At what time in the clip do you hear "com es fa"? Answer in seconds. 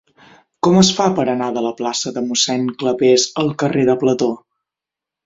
0.67-1.05